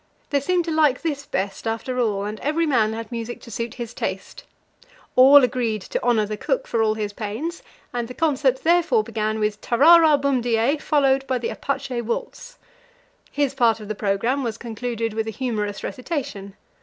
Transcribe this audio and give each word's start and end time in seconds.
They 0.31 0.39
seemed 0.39 0.65
to 0.65 0.71
like 0.71 1.03
this 1.03 1.27
best, 1.27 1.67
after 1.67 1.99
all, 1.99 2.25
and 2.25 2.39
every 2.39 2.65
man 2.65 2.93
had 2.93 3.11
music 3.11 3.39
to 3.41 3.51
suit 3.51 3.75
his 3.75 3.93
taste. 3.93 4.45
All 5.15 5.43
agreed 5.43 5.83
to 5.83 6.01
honour 6.03 6.25
the 6.25 6.37
cook 6.37 6.65
for 6.67 6.81
all 6.81 6.95
his 6.95 7.13
pains, 7.13 7.61
and 7.93 8.07
the 8.07 8.15
concert 8.15 8.63
therefore 8.63 9.03
began 9.03 9.39
with 9.39 9.61
"Tarara 9.61 10.17
boom 10.19 10.41
de 10.41 10.57
ay," 10.57 10.77
followed 10.77 11.27
by 11.27 11.37
the 11.37 11.49
"Apache" 11.51 12.01
waltz. 12.01 12.57
His 13.31 13.53
part 13.53 13.79
of 13.79 13.89
the 13.89 13.93
programme 13.93 14.43
was 14.43 14.57
concluded 14.57 15.13
with 15.13 15.27
a 15.27 15.29
humorous 15.29 15.83
recitation. 15.83 16.55